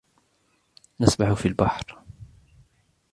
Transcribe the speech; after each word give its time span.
نسبح 0.99 1.33
في 1.33 1.45
البحر. 1.47 1.99